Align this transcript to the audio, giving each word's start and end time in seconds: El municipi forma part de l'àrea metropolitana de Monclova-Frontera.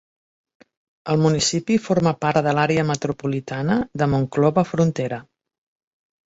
El 1.13 1.19
municipi 1.25 1.77
forma 1.87 2.13
part 2.25 2.41
de 2.47 2.53
l'àrea 2.59 2.87
metropolitana 2.93 3.77
de 4.03 4.09
Monclova-Frontera. 4.15 5.21